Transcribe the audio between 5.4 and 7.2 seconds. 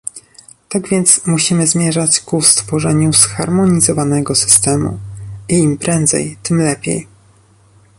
i im prędzej, tym lepiej